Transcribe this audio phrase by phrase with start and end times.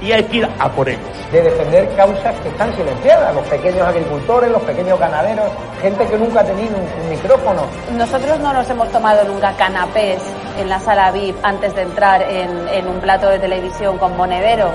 [0.00, 1.02] Y hay que ir a por ellos.
[1.32, 5.46] De defender causas que están silenciadas, los pequeños agricultores, los pequeños ganaderos,
[5.82, 7.62] gente que nunca ha tenido un, un micrófono.
[7.96, 10.22] Nosotros no nos hemos tomado nunca canapés
[10.58, 14.70] en la sala VIP antes de entrar en, en un plato de televisión con monedero.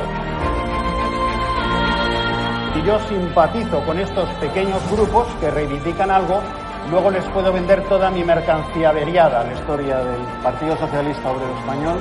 [2.75, 6.41] Y yo simpatizo con estos pequeños grupos que reivindican algo,
[6.89, 9.43] luego les puedo vender toda mi mercancía averiada.
[9.43, 11.97] La historia del Partido Socialista Obrero Español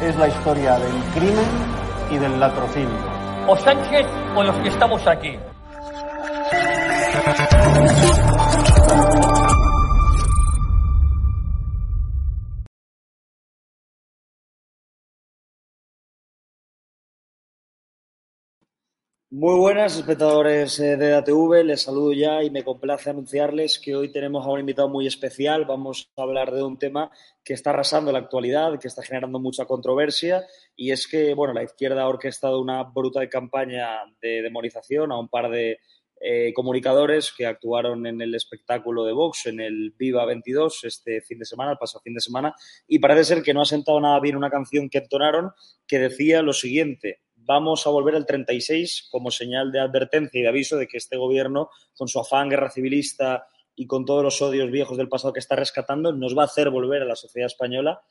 [0.00, 2.88] es la historia del crimen y del latrocinio.
[3.46, 5.38] O Sánchez o los que estamos aquí.
[19.28, 21.64] Muy buenas, espectadores eh, de ATV.
[21.64, 25.64] Les saludo ya y me complace anunciarles que hoy tenemos a un invitado muy especial.
[25.64, 27.10] Vamos a hablar de un tema
[27.42, 30.44] que está arrasando la actualidad, que está generando mucha controversia,
[30.76, 35.28] y es que, bueno, la izquierda ha orquestado una brutal campaña de demonización a un
[35.28, 35.80] par de
[36.20, 41.40] eh, comunicadores que actuaron en el espectáculo de Vox, en el Viva 22, este fin
[41.40, 42.54] de semana, el pasado fin de semana,
[42.86, 45.50] y parece ser que no ha sentado nada bien una canción que entonaron
[45.84, 50.48] que decía lo siguiente vamos a volver al 36 como señal de advertencia y de
[50.48, 54.70] aviso de que este gobierno, con su afán guerra civilista y con todos los odios
[54.70, 58.02] viejos del pasado que está rescatando, nos va a hacer volver a la sociedad española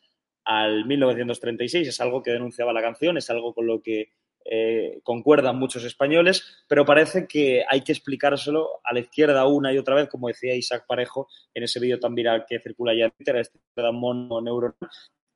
[0.46, 1.88] al 1936.
[1.88, 4.10] Es algo que denunciaba la canción, es algo con lo que
[4.48, 9.78] eh, concuerdan muchos españoles, pero parece que hay que explicárselo a la izquierda una y
[9.80, 13.12] otra vez, como decía Isaac Parejo en ese vídeo tan viral que circula ya en
[13.12, 13.60] Twitter, este
[13.92, 14.78] mono neuronal,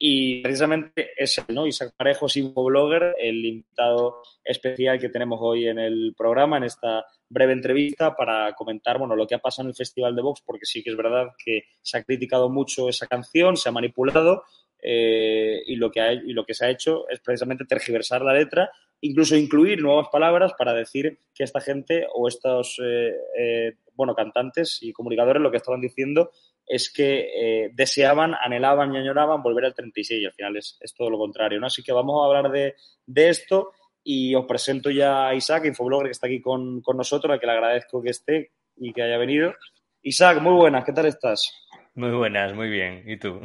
[0.02, 1.68] y precisamente es el, ¿no?
[1.68, 7.52] Isaac Parejo, blogger, el invitado especial que tenemos hoy en el programa, en esta breve
[7.52, 10.82] entrevista, para comentar bueno, lo que ha pasado en el Festival de Vox, porque sí
[10.82, 14.44] que es verdad que se ha criticado mucho esa canción, se ha manipulado
[14.82, 18.34] eh, y, lo que ha, y lo que se ha hecho es precisamente tergiversar la
[18.34, 18.72] letra,
[19.02, 24.80] incluso incluir nuevas palabras para decir que esta gente o estos eh, eh, bueno, cantantes
[24.82, 26.32] y comunicadores lo que estaban diciendo
[26.70, 27.32] es que
[27.66, 31.18] eh, deseaban, anhelaban y añoraban volver al 36 y al final es, es todo lo
[31.18, 31.60] contrario.
[31.60, 31.66] ¿no?
[31.66, 32.76] Así que vamos a hablar de,
[33.08, 33.72] de, esto
[34.04, 37.48] y os presento ya a Isaac, infoblogger que está aquí con, con nosotros, a que
[37.48, 39.56] le agradezco que esté y que haya venido.
[40.04, 41.52] Isaac, muy buenas, ¿qué tal estás?
[41.96, 43.04] Muy buenas, muy bien.
[43.08, 43.42] ¿Y tú?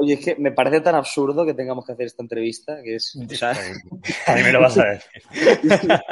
[0.00, 3.16] Oye, es que me parece tan absurdo que tengamos que hacer esta entrevista, que es...
[3.16, 3.50] O sea...
[4.26, 5.22] a mí me lo vas a decir.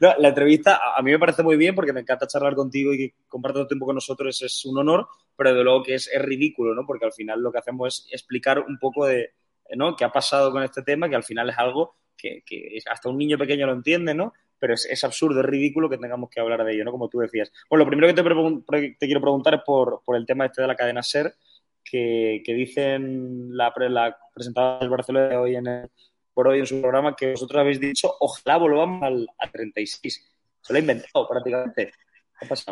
[0.00, 2.98] no, la entrevista a mí me parece muy bien porque me encanta charlar contigo y
[2.98, 5.06] que compartas tiempo con nosotros es un honor,
[5.36, 6.84] pero de luego que es, es, ridículo, ¿no?
[6.84, 9.34] Porque al final lo que hacemos es explicar un poco de,
[9.76, 9.94] ¿no?
[9.94, 11.08] ¿Qué ha pasado con este tema?
[11.08, 14.32] Que al final es algo que, que hasta un niño pequeño lo entiende, ¿no?
[14.58, 16.90] Pero es, es, absurdo, es ridículo que tengamos que hablar de ello, ¿no?
[16.90, 17.52] Como tú decías.
[17.68, 20.68] Bueno, lo primero que te, te quiero preguntar es por, por el tema este de
[20.68, 21.32] la cadena SER,
[21.84, 25.90] que, dicen la, la presentada del Barcelona hoy en el,
[26.32, 30.26] por hoy en su programa que vosotros habéis dicho, ojalá volvamos al, al 36.
[30.60, 31.92] Se lo ha inventado prácticamente.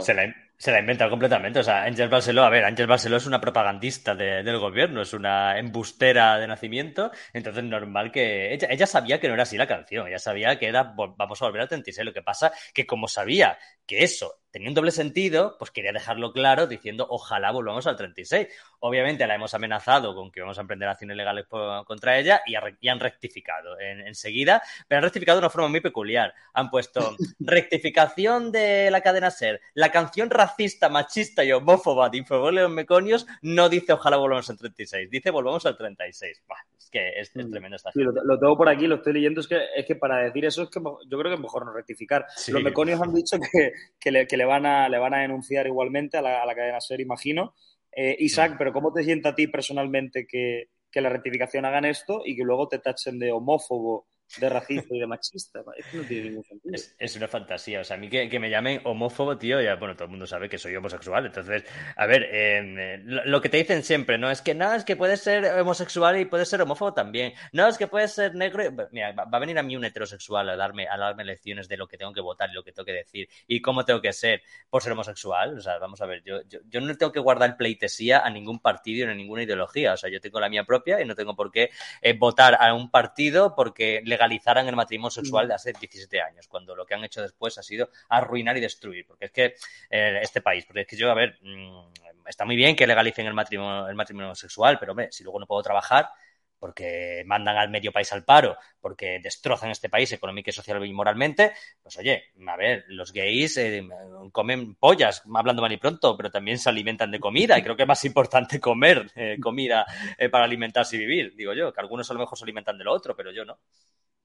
[0.00, 1.58] Se la, se la ha inventado completamente.
[1.58, 5.12] O sea, Ángel Barceló, a ver, Ángel Barceló es una propagandista de, del gobierno, es
[5.12, 7.10] una embustera de nacimiento.
[7.34, 8.54] Entonces, normal que.
[8.54, 11.44] Ella, ella, sabía que no era así la canción, ella sabía que era vamos a
[11.44, 12.04] volver al 36.
[12.06, 16.32] Lo que pasa que, como sabía que eso tenía un doble sentido, pues quería dejarlo
[16.32, 18.48] claro diciendo ojalá volvamos al 36.
[18.80, 22.54] Obviamente la hemos amenazado con que vamos a emprender acciones legales por, contra ella y,
[22.54, 26.34] ha, y han rectificado en, enseguida, pero han rectificado de una forma muy peculiar.
[26.54, 32.70] Han puesto rectificación de la cadena SER, la canción racista, machista y homófoba de Infoboleos
[32.70, 36.42] Meconios no dice ojalá volvamos al 36, dice volvamos al 36.
[36.48, 39.14] Bah, es que es, es tremendo esta sí, lo, lo, tengo por aquí, lo estoy
[39.14, 41.66] leyendo, es que, es que para decir eso es que yo creo que es mejor
[41.66, 42.26] no rectificar.
[42.36, 42.52] Sí.
[42.52, 45.66] Los Meconios han dicho que, que, le, que le, van a, le van a denunciar
[45.66, 47.54] igualmente a la, a la cadena SER, imagino.
[47.92, 52.22] Eh, Isaac, pero ¿cómo te sienta a ti personalmente que, que la rectificación hagan esto
[52.24, 55.60] y que luego te tachen de homófobo de racista y de machista.
[55.76, 56.74] Es que no tiene ningún sentido.
[56.98, 57.80] Es, una fantasía.
[57.80, 60.48] O sea, a mí que, me llamen homófobo, tío, ya, bueno, todo el mundo sabe
[60.48, 61.26] que soy homosexual.
[61.26, 61.64] Entonces,
[61.96, 64.30] a ver, eh, lo, que te dicen siempre, ¿no?
[64.30, 67.32] Es que nada, es que puedes ser homosexual y puedes ser homófobo también.
[67.52, 68.62] No, es que puedes ser negro.
[68.92, 71.88] Mira, va, a venir a mí un heterosexual a darme, a darme lecciones de lo
[71.88, 74.42] que tengo que votar y lo que tengo que decir y cómo tengo que ser
[74.68, 75.56] por ser homosexual.
[75.56, 79.06] O sea, vamos a ver, yo, yo, no tengo que guardar pleitesía a ningún partido
[79.06, 79.94] ni a ninguna ideología.
[79.94, 81.70] O sea, yo tengo la mía propia y no tengo por qué
[82.02, 86.74] eh, votar a un partido porque legalizaran el matrimonio sexual de hace 17 años, cuando
[86.74, 89.06] lo que han hecho después ha sido arruinar y destruir.
[89.06, 89.54] Porque es que
[89.90, 93.26] eh, este país, porque es que yo, a ver, mm, está muy bien que legalicen
[93.26, 96.10] el matrimonio, el matrimonio sexual, pero hombre, si luego no puedo trabajar,
[96.58, 101.52] porque mandan al medio país al paro, porque destrozan este país económica, social y moralmente,
[101.82, 103.86] pues oye, a ver, los gays eh,
[104.32, 107.82] comen pollas, hablando mal y pronto, pero también se alimentan de comida y creo que
[107.82, 112.10] es más importante comer eh, comida eh, para alimentarse y vivir, digo yo, que algunos
[112.10, 113.58] a lo mejor se alimentan de lo otro, pero yo no.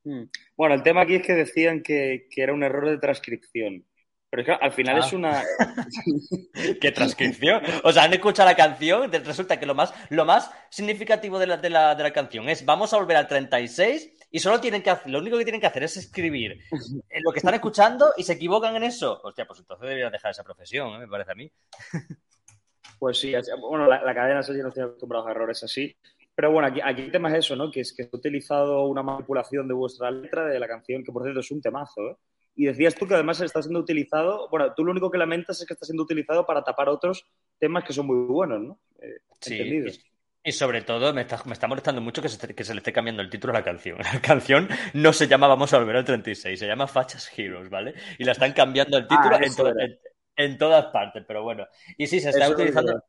[0.03, 0.23] Hmm.
[0.57, 3.85] Bueno, el tema aquí es que decían que, que era un error de transcripción.
[4.33, 5.15] Pero es que al final es ah.
[5.15, 5.43] una.
[6.81, 7.61] ¿Qué transcripción?
[7.83, 11.57] O sea, han escuchado la canción, resulta que lo más, lo más significativo de la,
[11.57, 14.89] de, la, de la canción es vamos a volver al 36 y solo tienen que
[14.89, 16.57] hacer, lo único que tienen que hacer es escribir
[17.23, 19.21] lo que están escuchando y se equivocan en eso.
[19.23, 20.99] Hostia, pues entonces deberían dejar esa profesión, ¿eh?
[21.01, 21.51] me parece a mí.
[22.99, 25.93] Pues sí, bueno, la, cadena se no estoy acostumbrado a errores así.
[26.33, 27.69] Pero bueno, aquí, aquí el tema es eso, ¿no?
[27.69, 31.23] Que es que he utilizado una manipulación de vuestra letra de la canción, que por
[31.23, 32.15] cierto es un temazo, ¿eh?
[32.55, 35.65] Y decías tú que además está siendo utilizado, bueno, tú lo único que lamentas es
[35.65, 37.25] que está siendo utilizado para tapar otros
[37.59, 38.79] temas que son muy buenos, ¿no?
[39.01, 39.85] Eh, sí.
[40.45, 42.91] Y, sobre todo me está, me está molestando mucho que se, que se, le esté
[42.91, 43.97] cambiando el título a la canción.
[44.13, 47.95] La canción no se llama Vamos a volver al 36, se llama Fachas Heroes, ¿vale?
[48.19, 49.39] Y la están cambiando el título ah,
[50.35, 51.65] en, todas partes, pero bueno.
[51.97, 53.01] Y sí, se está utilizando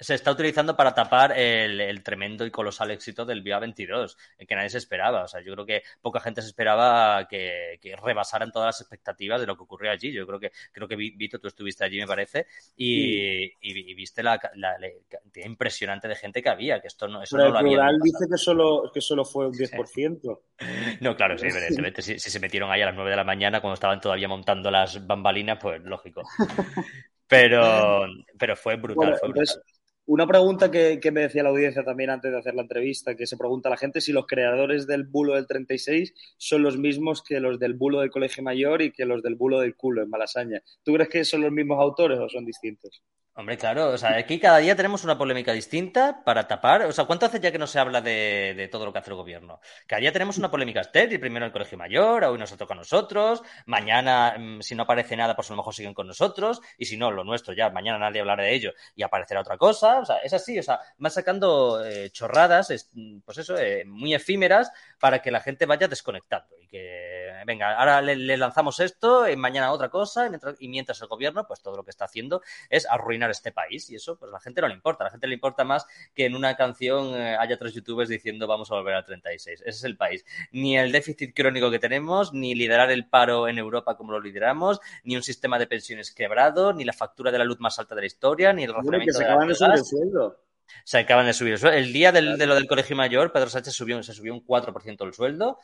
[0.00, 4.16] se está utilizando para tapar el, tremendo y colosal éxito del VIA 22,
[4.46, 5.24] que nadie se esperaba.
[5.24, 9.46] O sea, yo creo que poca gente se esperaba que, rebasaran todas las expectativas de
[9.46, 10.12] lo que ocurrió allí.
[10.12, 12.46] Yo creo que, creo que Vito, tú estuviste allí, me parece,
[12.76, 17.58] y, viste la, cantidad impresionante de gente que había, que esto no, eso no lo
[17.58, 17.88] había.
[18.02, 20.40] dice que solo, que solo fue un 10%.
[21.00, 22.02] No, claro, sí, evidentemente.
[22.02, 24.70] si, si se metieron ahí a las 9 de la mañana cuando estaban todavía montando
[24.70, 26.22] las bambalinas, pues lógico.
[27.28, 28.06] Pero,
[28.38, 29.62] pero fue brutal, fue brutal.
[30.08, 33.36] Una pregunta que, me decía la audiencia también antes de hacer la entrevista, que se
[33.36, 37.40] pregunta a la gente si los creadores del bulo del 36 son los mismos que
[37.40, 40.62] los del bulo del Colegio Mayor y que los del bulo del culo en Malasaña.
[40.82, 43.02] ¿Tú crees que son los mismos autores o son distintos?
[43.38, 46.82] Hombre, claro, o sea, aquí cada día tenemos una polémica distinta para tapar.
[46.86, 49.16] O sea, ¿cuánto hace ya que no se habla de, todo lo que hace el
[49.16, 49.60] gobierno?
[49.86, 53.44] Cada día tenemos una polémica estéril, primero el Colegio Mayor, hoy nos toca a nosotros,
[53.64, 56.96] mañana, mm, si no aparece nada, pues a lo mejor siguen con nosotros, y si
[56.96, 60.00] no, lo nuestro ya, mañana nadie hablará de ello y aparecerá otra cosa.
[60.00, 62.90] O sea, es así, o sea, van sacando eh, chorradas,
[63.24, 68.02] pues eso, eh, muy efímeras para que la gente vaya desconectando y que, venga, ahora
[68.02, 71.90] le, lanzamos esto, y mañana otra cosa, y mientras el gobierno, pues todo lo que
[71.90, 75.04] está haciendo es arruinar este país y eso pues a la gente no le importa.
[75.04, 78.46] A la gente le importa más que en una canción eh, haya tres youtubers diciendo
[78.46, 79.60] vamos a volver al 36.
[79.60, 80.24] Ese es el país.
[80.52, 84.80] Ni el déficit crónico que tenemos, ni liderar el paro en Europa como lo lideramos,
[85.04, 88.02] ni un sistema de pensiones quebrado, ni la factura de la luz más alta de
[88.02, 90.40] la historia, ni el razonamiento de, acaban de subir el sueldo.
[90.84, 91.78] Se acaban de subir el sueldo.
[91.78, 95.04] El día del, de lo del colegio mayor, Pedro Sánchez subió, se subió un 4%
[95.04, 95.58] el sueldo.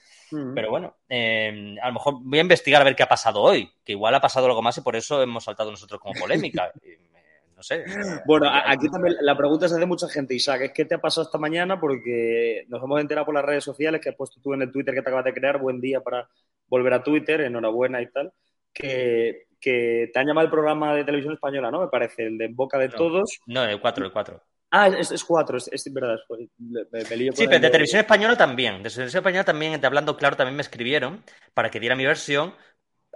[0.55, 3.71] Pero bueno, eh, a lo mejor voy a investigar a ver qué ha pasado hoy,
[3.85, 6.73] que igual ha pasado algo más y por eso hemos saltado nosotros como polémica.
[7.71, 8.21] no sé.
[8.26, 11.26] Bueno, aquí también la pregunta se hace mucha gente, Isaac, es qué te ha pasado
[11.26, 14.62] esta mañana porque nos hemos enterado por las redes sociales que has puesto tú en
[14.62, 16.28] el Twitter que te acabas de crear, buen día para
[16.68, 18.33] volver a Twitter, enhorabuena y tal,
[18.73, 21.80] que, te han llamado el programa de televisión española, ¿no?
[21.80, 23.38] Me parece, el de Boca de Todos.
[23.47, 24.42] No, el 4, el 4.
[24.71, 26.18] Ah, es, cuatro, es, verdad.
[26.28, 28.83] sí, pero de televisión española también.
[28.83, 31.23] De televisión española también, de Hablando Claro, también me escribieron
[31.54, 32.54] para que diera mi versión.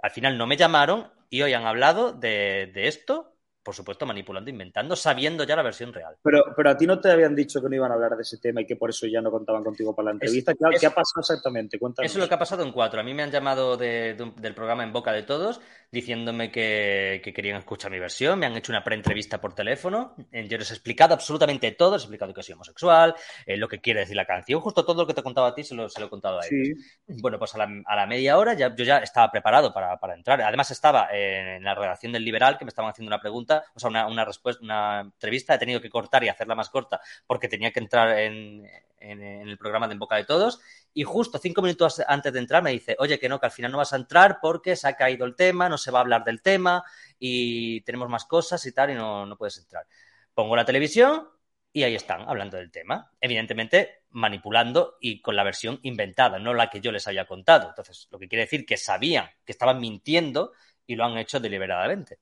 [0.01, 3.28] Al final no me llamaron y hoy han hablado de, de esto
[3.69, 6.15] por supuesto, manipulando, inventando, sabiendo ya la versión real.
[6.23, 8.39] Pero, pero a ti no te habían dicho que no iban a hablar de ese
[8.39, 10.55] tema y que por eso ya no contaban contigo para la entrevista.
[10.55, 11.77] ¿Qué, ha pasado exactamente?
[11.77, 12.09] Cuéntanos.
[12.09, 12.99] Eso es lo que ha pasado en cuatro.
[12.99, 15.61] A mí me han llamado del programa En Boca de Todos
[15.91, 18.39] diciéndome que, querían escuchar mi versión.
[18.39, 20.15] Me han hecho una pre-entrevista por teléfono.
[20.31, 21.93] Yo les he explicado absolutamente todo.
[21.93, 23.13] Les he explicado que soy homosexual,
[23.45, 24.61] eh, lo que quiere decir la canción.
[24.61, 26.39] Justo todo lo que te he contado a ti se lo, se lo he contado
[26.39, 26.79] a ellos.
[27.21, 30.41] Bueno, pues a la, media hora ya, yo ya estaba preparado para, para entrar.
[30.41, 33.89] Además estaba en la redacción del Liberal que me estaban haciendo una pregunta o sea,
[33.89, 37.79] una, respuesta, una entrevista, he tenido que cortar y hacerla más corta porque tenía que
[37.79, 38.65] entrar en,
[38.99, 40.59] el programa de En Boca de Todos.
[40.93, 43.71] Y justo cinco minutos antes de entrar me dice, oye, que no, que al final
[43.71, 46.23] no vas a entrar porque se ha caído el tema, no se va a hablar
[46.23, 46.83] del tema
[47.17, 49.85] y tenemos más cosas y tal y no, no puedes entrar.
[50.33, 51.29] Pongo la televisión
[51.71, 53.11] y ahí están, hablando del tema.
[53.21, 57.69] Evidentemente, manipulando y con la versión inventada, no la que yo les había contado.
[57.69, 60.53] Entonces, lo que quiere decir que sabían que estaban mintiendo
[60.87, 62.19] y lo han hecho deliberadamente.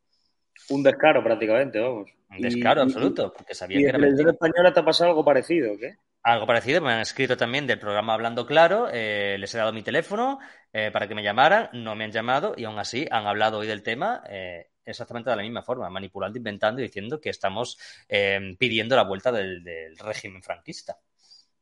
[0.70, 2.10] Un descaro prácticamente, vamos.
[2.30, 5.24] Un descaro absoluto, porque sabían ¿Y que en era televisión española te ha pasado algo
[5.24, 5.96] parecido, ¿qué?
[6.24, 9.82] Algo parecido, me han escrito también del programa Hablando Claro, eh, les he dado mi
[9.82, 10.40] teléfono
[10.74, 13.68] eh, para que me llamaran, no me han llamado y aún así han hablado hoy
[13.68, 17.78] del tema eh, exactamente de la misma forma, manipulando, inventando y diciendo que estamos
[18.10, 20.98] eh, pidiendo la vuelta del, del régimen franquista.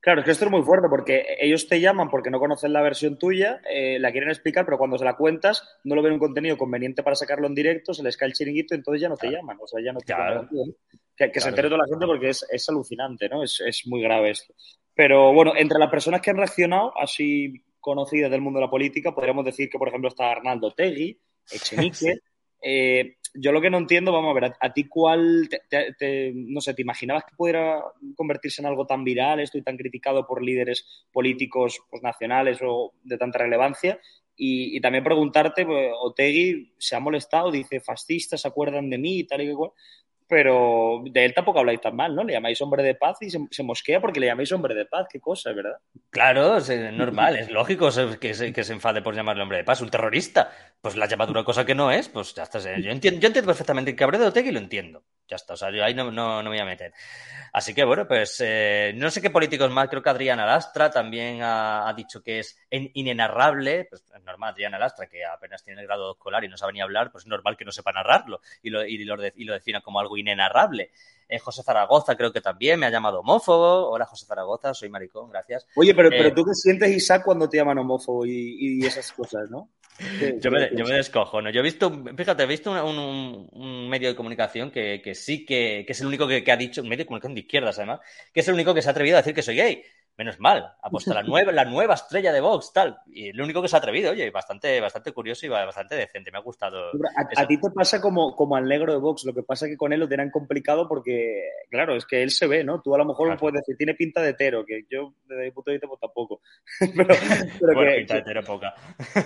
[0.06, 2.84] Claro, es que esto es muy fuerte porque ellos te llaman porque no conocen la
[2.84, 6.20] versión tuya, eh, la quieren explicar, pero cuando se la cuentas no lo ven un
[6.20, 9.22] contenido conveniente para sacarlo en directo, se les cae el chiringuito entonces ya no te
[9.28, 9.38] Claro.
[9.42, 9.58] llaman.
[9.60, 10.48] O sea, ya no te Claro.
[10.48, 10.76] cuentan.
[11.18, 13.42] Que, que se entere toda la gente porque es, es alucinante, ¿no?
[13.42, 14.54] Es, es muy grave esto.
[14.94, 19.16] Pero bueno, entre las personas que han reaccionado, así conocidas del mundo de la política,
[19.16, 21.20] podríamos decir que, por ejemplo, está Arnaldo Tegui,
[21.52, 22.20] Echenique.
[22.68, 26.62] Eh, yo lo que no entiendo, vamos a ver, a, ti cuál, te- te- no
[26.62, 27.84] sé, ¿te imaginabas que pudiera
[28.16, 32.94] convertirse en algo tan viral esto y tan criticado por líderes políticos pues, nacionales o
[33.04, 34.00] de tanta relevancia?
[34.36, 39.20] Y, y también preguntarte, pues, Otegui se ha molestado, dice fascistas, se acuerdan de mí
[39.20, 39.72] y tal y que cual,
[40.28, 42.24] pero de él tampoco habláis tan mal, ¿no?
[42.24, 45.20] Le llamáis hombre de paz y se, mosquea porque le llamáis hombre de paz, qué
[45.20, 45.78] cosa, ¿verdad?
[46.10, 47.90] Claro, es normal, es lógico
[48.20, 50.52] que se, que se enfade por llamarle hombre de paz, un terrorista.
[50.82, 52.60] Pues la llama de una cosa que no es, pues ya está.
[52.60, 55.04] Yo entiendo, perfectamente el cabreo de Otegi lo entiendo.
[55.28, 56.94] Ya está, o sea, yo ahí no, no, no me voy a meter.
[57.52, 61.42] Así que bueno, pues eh, no sé qué políticos más, creo que Adriana Lastra también
[61.42, 65.82] ha, ha dicho que es en- inenarrable, pues es normal, Adriana Lastra, que apenas tiene
[65.82, 68.40] el grado escolar y no sabe ni hablar, pues es normal que no sepa narrarlo
[68.62, 70.92] y lo, y lo, y lo defina como algo inenarrable.
[71.28, 73.90] Eh, José Zaragoza creo que también me ha llamado homófobo.
[73.90, 75.66] Hola José Zaragoza, soy maricón, gracias.
[75.76, 79.12] Oye, pero, Eh, pero tú qué sientes, Isaac, cuando te llaman homófobo y, y esas
[79.12, 79.70] cosas, ¿no?
[80.18, 81.50] ¿Qué- Yo me, yo me descojo, ¿no?
[81.50, 85.46] Yo he visto, fíjate, he visto un, un- un medio de comunicación que, que sí
[85.46, 87.78] que, que es el único que, que ha dicho, un medio de comunicación de izquierdas
[87.80, 88.00] además,
[88.34, 89.84] que es el único que se ha atrevido a decir que soy gay.
[90.18, 92.98] Menos mal, ha puesto la nueva, la nueva estrella de Vox, tal.
[93.08, 96.38] Y el único que se ha atrevido, oye, bastante, bastante curioso y bastante decente, me
[96.38, 96.92] ha gustado.
[97.18, 99.72] A, a ti te pasa como, como al negro de Vox, lo que pasa es
[99.74, 102.82] que con él lo tienen complicado porque, claro, es que él se ve, ¿no?
[102.82, 103.40] Tú a lo mejor Claro.
[103.42, 106.42] puedes decir, tiene pinta de hetero, que yo desde mi punto de vista pues tampoco.
[106.96, 107.08] pero
[107.60, 108.74] pero Bueno, que, pinta de hetero poca.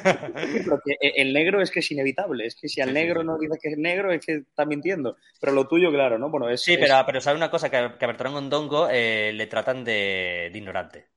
[0.03, 3.27] pero que el negro es que es inevitable, es que si al Sí, negro sí.
[3.27, 5.17] no dice que es negro es que está mintiendo.
[5.39, 6.29] Pero lo tuyo, claro, ¿no?
[6.29, 8.87] Bueno, es, Sí, es- pero, pero sabe una cosa, que, a- que a Bertrand Gondongo
[8.91, 11.09] eh, le tratan de, de ignorante.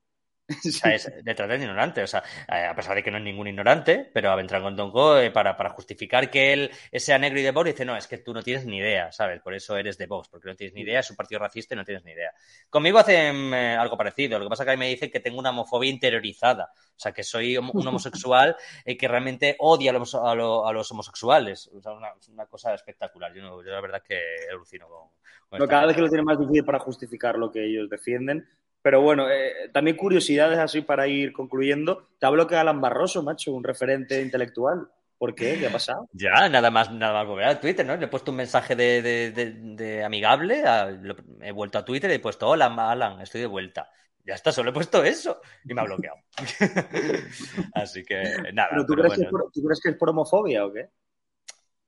[0.69, 3.47] O sea, es, de ignorante, o sea, eh, a pesar de que no es ningún
[3.49, 7.51] ignorante, pero a Bertrand Gondongo, eh, para, para justificar que él sea negro y de
[7.53, 9.41] Vox, dice, no, es que tú no tienes ni idea, ¿sabes?
[9.43, 11.79] Por eso eres de Vox, porque no tienes ni idea, es un partido racista y
[11.79, 12.33] no tienes ni idea.
[12.71, 15.21] Conmigo hacen eh, algo parecido, lo que pasa es que a mí me dicen que
[15.21, 19.91] tengo una homofobia interiorizada, o sea, que soy homo- un homosexual eh, que realmente odia
[19.91, 23.71] a los, a lo- a los homosexuales, o sea, una, una cosa espectacular, yo, yo
[23.71, 24.19] la verdad que
[24.51, 25.09] alucino con,
[25.49, 28.47] con No, cada vez que lo tienen más difícil para justificar lo que ellos defienden.
[28.83, 32.09] Pero bueno, eh, también curiosidades así para ir concluyendo.
[32.19, 34.89] Te hablo que Alan Barroso, macho, un referente intelectual.
[35.19, 35.59] ¿Por qué?
[35.59, 36.09] ¿Qué ha pasado?
[36.15, 37.97] Ya, nada más, nada más volver a Twitter, ¿no?
[37.97, 41.85] Le he puesto un mensaje de, de- de- de amigable, a- lo- he vuelto a
[41.85, 43.91] Twitter y he puesto, hola, Alan, estoy de vuelta.
[44.25, 46.19] Ya está, solo he puesto eso y me ha bloqueado.
[47.73, 50.11] Así que nada, ¿Pero tú, pero crees que es por, tú crees que es por
[50.11, 50.89] homofobia o qué?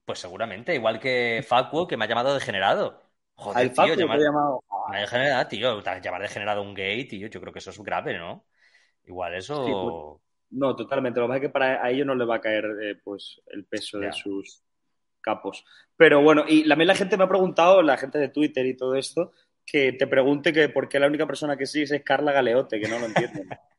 [0.05, 3.03] pues seguramente, igual que Facuo, que me ha llamado degenerado.
[3.37, 4.31] Joder, tío, llamado.
[4.91, 7.79] Me ha degenerado, tío, llamar degenerado a un gay, tío, yo creo que eso es
[7.81, 8.45] grave, ¿no?
[9.07, 9.65] Igual eso...
[9.65, 11.21] Sí, pues, No, totalmente.
[11.21, 13.41] Lo que pasa es que para a ellos no les va a caer eh, pues
[13.47, 14.63] el peso de sus
[15.21, 15.65] capos.
[15.97, 18.95] Pero bueno, y también la gente me ha preguntado, la gente de Twitter y todo
[18.95, 19.33] esto,
[19.65, 22.89] que te pregunte que por qué la única persona que sigues es Carla Galeote, que
[22.89, 23.49] no lo entienden.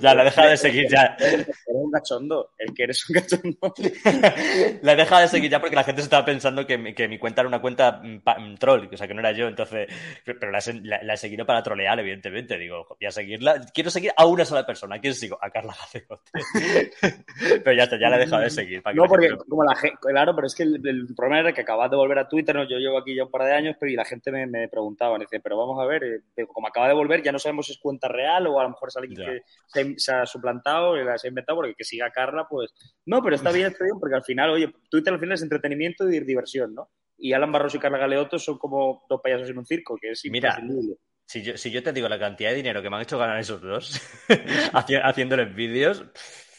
[0.00, 1.16] Ya, la he dejado de seguir ya.
[1.20, 3.74] Eres un cachondo, el que eres un cachondo.
[4.82, 7.08] La he dejado de seguir ya porque la gente se estaba pensando que mi, que
[7.08, 9.88] mi cuenta era una cuenta mm, mm, troll, o sea, que no era yo, entonces,
[10.24, 14.12] pero la, la- la he seguido para trolear, evidentemente, digo, voy a seguirla, quiero seguir
[14.16, 15.38] a una sola persona, ¿a quién sigo?
[15.40, 16.30] A Carla Galeote.
[17.64, 18.82] pero ya está, ya la he dejado de seguir.
[18.82, 21.40] para que No, porque gente- como la gente, claro, pero es que el, el problema
[21.40, 22.64] era que acabas de volver a Twitter, ¿no?
[22.68, 25.18] yo llevo aquí ya un par de años, pero y la gente me, me preguntaba,
[25.18, 26.04] me dice, pero vamos a ver,
[26.36, 28.70] eh, como acaba de volver, ya no sabemos si es cuenta real o a lo
[28.70, 29.24] mejor es alguien Ya.
[29.26, 32.72] que se, ha- se ha suplantado, se ha inventado, porque que siga Carla, pues
[33.06, 36.74] no, pero está bien, porque al final, oye, Twitter al final es entretenimiento y diversión,
[36.74, 36.90] ¿no?
[37.16, 40.24] Y Alan Barroso y Carla Galeoto son como dos payasos en un circo, que es
[40.26, 40.96] Mira, imprescindible.
[41.26, 43.38] Si yo, si yo te digo la cantidad de dinero que me han hecho ganar
[43.38, 46.04] esos dos haci- haciéndoles vídeos,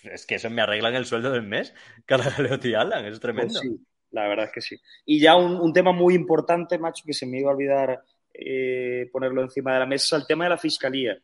[0.04, 1.74] es que eso me arreglan el sueldo del mes.
[2.06, 3.54] Carla Galeote y Alan, es tremendo.
[3.54, 4.77] Pues sí, la verdad es que sí.
[5.06, 8.01] Y ya un, un tema muy importante, macho, que se me iba a olvidar
[8.34, 11.18] eh, ponerlo encima de la mesa, el tema de la fiscalía.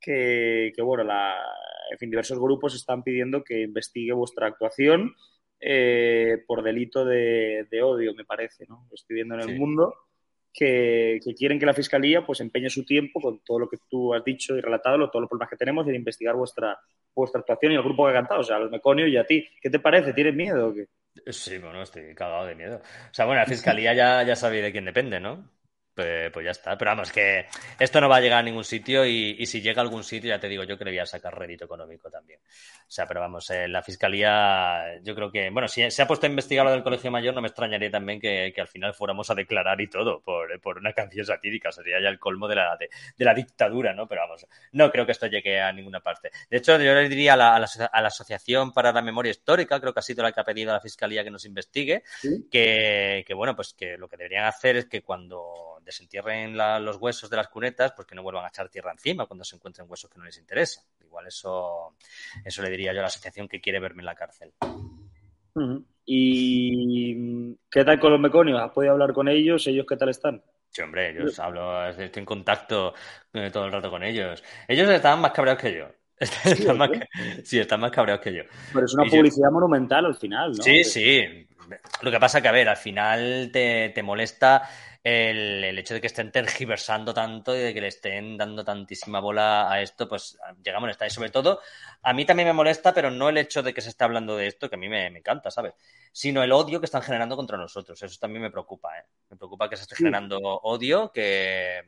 [0.00, 1.34] Que, que, bueno, la,
[1.90, 5.14] en fin, diversos grupos están pidiendo que investigue vuestra actuación
[5.60, 8.86] eh, por delito de, de odio, me parece, ¿no?
[8.88, 9.54] Lo estoy viendo en el Sí.
[9.54, 9.94] mundo.
[10.52, 14.24] que, quieren que la Fiscalía pues empeñe su tiempo con todo lo que tú has
[14.24, 16.78] dicho y relatado, todos los problemas que tenemos, de investigar vuestra,
[17.14, 19.26] vuestra actuación y el grupo que ha cantado, o sea, a los meconios y a
[19.26, 19.46] ti.
[19.60, 20.14] ¿Qué te parece?
[20.14, 20.86] ¿Tienes miedo o qué?
[21.30, 22.76] Sí, bueno, estoy cagado de miedo.
[23.10, 25.50] O sea, bueno, la Fiscalía ya, ya sabe de quién depende, ¿no?
[25.96, 26.76] Pues, pues, ya está.
[26.76, 27.46] Pero vamos, que
[27.78, 30.38] esto no va a llegar a ningún sitio y, si llega a algún sitio, ya
[30.38, 32.38] te digo yo que le voy a sacar rédito económico también.
[32.40, 36.26] O sea, pero vamos, eh, la fiscalía, yo creo que, bueno, si se ha puesto
[36.26, 39.34] a investigar lo del colegio mayor, no me extrañaría también que, al final fuéramos a
[39.34, 41.72] declarar y todo por, por una canción satírica.
[41.72, 44.06] Sería ya el colmo de la, de, la dictadura, ¿no?
[44.06, 46.30] Pero vamos, no creo que esto llegue a ninguna parte.
[46.50, 49.94] De hecho, yo le diría a la, a la, Asociación para la Memoria Histórica, creo
[49.94, 52.02] que ha sido la que ha pedido a la fiscalía que nos investigue,
[52.50, 57.30] que, que, bueno, pues que lo que deberían hacer es que cuando desentierren los huesos
[57.30, 60.10] de las cunetas, pues que no vuelvan a echar tierra encima cuando se encuentren huesos
[60.10, 60.82] que no les interesa.
[61.00, 61.94] Igual eso,
[62.44, 64.52] eso le diría yo a la asociación que quiere verme en la cárcel.
[66.04, 68.60] ¿Y qué tal con los meconios?
[68.60, 69.66] ¿Has podido hablar con ellos?
[69.66, 70.42] ¿Ellos qué tal están?
[70.68, 72.92] Sí, hombre, yo hablo, estoy en contacto
[73.32, 74.42] eh, todo el rato con ellos.
[74.68, 75.86] Ellos están más cabreados que yo.
[76.18, 76.90] Están más,
[77.44, 78.42] sí, están más cabreados que yo.
[78.72, 80.62] Pero es una publicidad monumental al final, ¿no?
[80.62, 81.46] Sí, sí.
[82.02, 84.68] Lo que pasa que, a ver, al final te, te molesta
[85.06, 89.70] el, hecho de que estén tergiversando tanto y de que le estén dando tantísima bola
[89.70, 91.06] a esto, pues llega a molestar.
[91.06, 91.60] Y sobre todo,
[92.02, 94.48] a mí también me molesta, pero no el hecho de que se esté hablando de
[94.48, 95.74] esto, que a mí me, encanta, ¿sabes?
[96.10, 98.02] Sino el odio que están generando contra nosotros.
[98.02, 99.04] Eso también me preocupa, ¿eh?
[99.30, 101.82] Me preocupa que se esté generando odio, que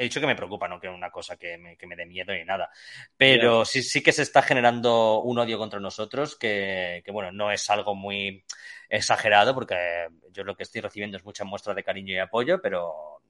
[0.00, 2.32] he dicho que me preocupa, no que una cosa que me, que me dé miedo
[2.32, 2.70] ni nada.
[3.18, 7.52] Pero sí, sí que se está generando un odio contra nosotros que, que, bueno, no
[7.52, 8.42] es algo muy
[8.88, 13.20] exagerado porque yo lo que estoy recibiendo es mucha muestra de cariño y apoyo, pero,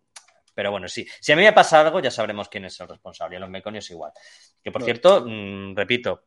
[0.54, 1.04] pero bueno, sí.
[1.20, 3.34] Si a mí me pasa algo, ya sabremos quién es el responsable.
[3.34, 4.12] Y a los meconios igual.
[4.62, 6.26] Que por cierto, mm, repito,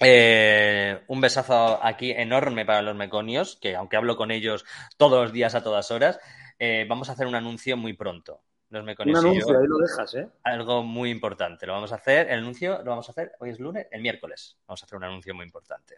[0.00, 4.64] eh, un besazo aquí enorme para los meconios, que aunque hablo con ellos
[4.96, 6.18] todos los días a todas horas,
[6.58, 8.40] eh, vamos a hacer un anuncio muy pronto.
[8.70, 10.28] Los meconios un anuncio, ahí lo dejas, ¿eh?
[10.44, 11.66] Algo muy importante.
[11.66, 14.56] Lo vamos a hacer, el anuncio lo vamos a hacer, hoy es lunes, el miércoles.
[14.66, 15.96] Vamos a hacer un anuncio muy importante.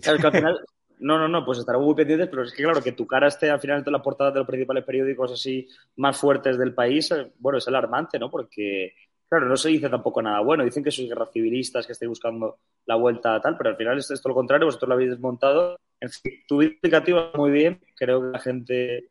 [0.00, 0.60] Claro, que al final,
[1.00, 3.50] no, no, no, pues estaremos muy pendientes, pero es que claro, que tu cara esté
[3.50, 7.32] al final de la portada de los principales periódicos así más fuertes del país, eh,
[7.38, 8.30] bueno, es alarmante, ¿no?
[8.30, 8.94] Porque,
[9.28, 10.64] claro, no se dice tampoco nada bueno.
[10.64, 13.98] Dicen que sois guerra civilistas, que estáis buscando la vuelta a tal, pero al final
[13.98, 15.76] es esto lo contrario, vosotros lo habéis desmontado.
[16.00, 19.10] En fin, tu explicativa muy bien, creo que la gente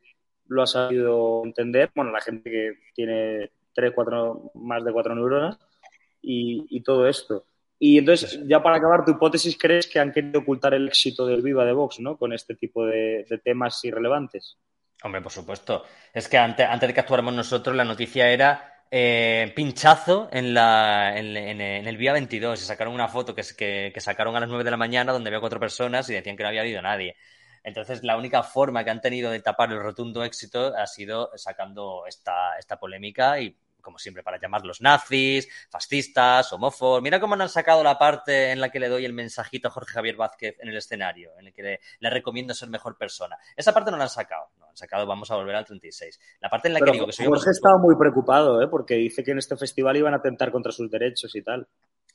[0.50, 1.92] lo ha sabido entender.
[1.96, 5.58] Bueno, la gente que tiene tres, cuatro, más de cuatro neuronas
[6.22, 7.46] y, todo esto.
[7.78, 11.42] Y entonces, ya para acabar, tu hipótesis crees que han querido ocultar el éxito del
[11.42, 12.18] Viva de Vox, ¿no?
[12.18, 14.58] Con este tipo de, temas irrelevantes.
[15.04, 15.86] Hombre, por supuesto.
[16.14, 21.18] Es que antes, antes de que actuáramos nosotros, la noticia era eh, pinchazo en, la,
[21.18, 22.60] en, el Vía 22.
[22.60, 25.30] Se sacaron una foto que, que, que, sacaron a las 9 de la mañana donde
[25.30, 27.16] había cuatro personas y decían que no había habido nadie.
[27.63, 32.04] Entonces, la única forma que han tenido de tapar el rotundo éxito ha sido sacando
[32.08, 37.02] esta, esta polémica y como siempre, para llamarlos nazis, fascistas, homófobos.
[37.02, 39.72] Mira cómo no han sacado la parte en la que le doy el mensajito a
[39.72, 43.38] Jorge Javier Vázquez en el escenario, en el que le, recomiendo ser mejor persona.
[43.56, 44.50] Esa parte no la han sacado.
[44.58, 46.19] No, han sacado, vamos a volver al 36.
[46.39, 48.67] La parte en la que digo que soy Jorge estaba muy preocupado, ¿eh?
[48.67, 51.67] porque dice que en este festival iban a atentar contra sus derechos y tal.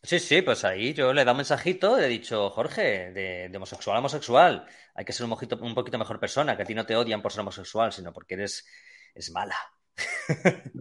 [0.04, 3.50] Sí, sí, pues ahí yo le he dado un mensajito, le he dicho, Jorge, de,
[3.56, 6.84] homosexual a homosexual, hay que ser un, un poquito mejor persona, que a ti no
[6.84, 8.66] te odian por ser homosexual, sino porque eres
[9.14, 9.56] es mala.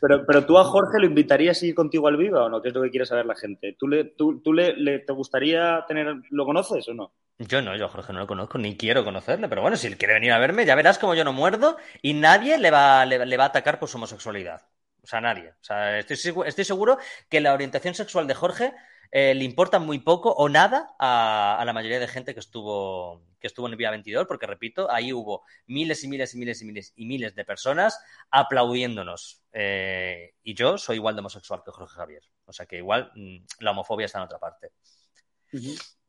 [0.00, 2.62] pero, pero tú a Jorge lo invitarías a ir contigo al Viva o no?
[2.62, 3.76] ¿Qué es lo que quiere saber la gente?
[3.78, 7.12] ¿Tú, le, tú, tú le, te gustaría tener, lo conoces o no?
[7.38, 9.98] Yo no, yo a Jorge no lo conozco, ni quiero conocerle, pero bueno, si él
[9.98, 13.36] quiere venir a verme, ya verás como yo no muerdo y nadie le va, le
[13.36, 14.62] va a atacar por su homosexualidad.
[15.02, 15.50] O sea, nadie.
[15.50, 18.72] O sea, estoy, estoy seguro que la orientación sexual de Jorge
[19.12, 23.48] eh, le importa muy poco o nada a, la mayoría de gente que estuvo, que
[23.48, 26.92] estuvo en Vía 22, porque repito, ahí hubo miles y miles y miles y miles
[26.94, 29.42] y miles de personas aplaudiéndonos.
[29.52, 32.22] Eh, y yo soy igual de homosexual que Jorge Javier.
[32.46, 34.70] O sea que igual mm, la homofobia está en otra parte.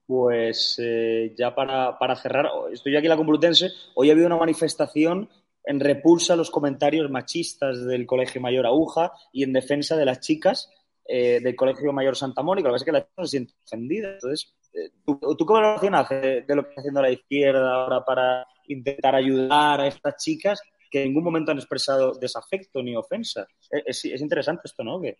[0.05, 3.71] Pues eh, ya para, para, cerrar, estoy aquí en la Complutense.
[3.95, 5.27] Hoy ha habido una manifestación
[5.63, 10.69] en repulsa los comentarios machistas del Colegio Mayor Aguja y en defensa de las chicas
[11.05, 12.67] eh, del Colegio Mayor Santa Mónica.
[12.67, 14.13] Lo que pasa es que la chica se siente ofendida.
[14.13, 18.05] Entonces, eh, ¿tú, ¿tú, qué valoración haces de lo que está haciendo la izquierda ahora
[18.05, 23.45] para intentar ayudar a estas chicas que en ningún momento han expresado desafecto ni ofensa?
[23.69, 25.01] Es, es interesante esto, ¿no?
[25.01, 25.17] Que,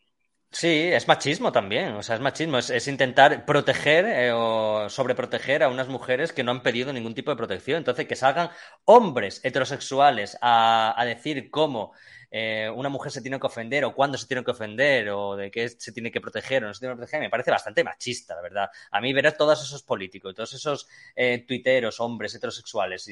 [0.53, 5.69] Sí, es machismo también, o sea, es machismo, es, intentar proteger eh, o sobreproteger a
[5.69, 7.77] unas mujeres que no han pedido ningún tipo de protección.
[7.77, 8.49] Entonces, que salgan
[8.83, 11.93] hombres heterosexuales a, decir cómo
[12.31, 15.51] eh, una mujer se tiene que ofender o cuándo se tiene que ofender o de
[15.51, 18.35] qué se tiene que proteger o no se tiene que proteger, me parece bastante machista,
[18.35, 18.69] la verdad.
[18.91, 23.09] A mí ver a todos esos políticos, todos esos eh, tuiteros, hombres heterosexuales,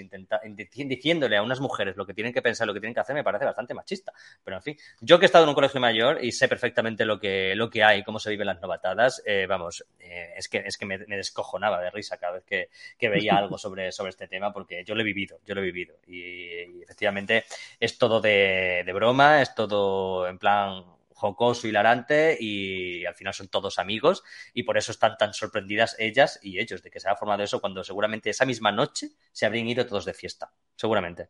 [0.74, 3.24] diciéndole a unas mujeres lo que tienen que pensar, lo que tienen que hacer, me
[3.24, 4.14] parece bastante machista.
[4.44, 7.20] Pero en fin, yo que he estado en un colegio mayor y sé perfectamente lo
[7.20, 10.78] que, lo que hay, cómo se viven las novatadas, eh, vamos, eh, es que, es
[10.78, 14.54] que me, descojonaba de risa cada vez que, que veía algo sobre, sobre este tema
[14.54, 15.98] porque yo lo he vivido, yo lo he vivido.
[16.08, 17.44] Y, efectivamente
[17.80, 19.09] es todo de, de broma,
[19.42, 20.84] es todo en plan
[21.20, 26.40] jocoso, hilarante y al final son todos amigos y por eso están tan sorprendidas ellas
[26.42, 29.68] y ellos de que se haya formado eso cuando seguramente esa misma noche se habrían
[29.68, 31.30] ido todos de fiesta, seguramente.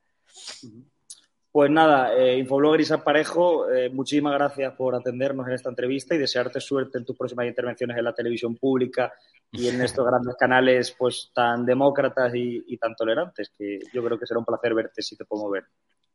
[1.51, 6.19] Pues nada, eh, Infoblogger Isaac Parejo, eh, muchísimas gracias por atendernos en esta entrevista y
[6.19, 9.11] desearte suerte en tus próximas intervenciones en la televisión pública
[9.51, 14.27] y en estos grandes canales pues tan demócratas y, tan tolerantes, que yo creo que
[14.27, 15.63] será un placer verte si te puedo ver.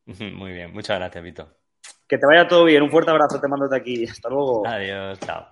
[0.35, 1.49] Muy bien, muchas gracias, Vito.
[2.07, 4.05] Que te vaya todo bien, un fuerte abrazo, te mando de aquí.
[4.05, 4.67] Hasta luego.
[4.67, 5.47] Adiós, chao.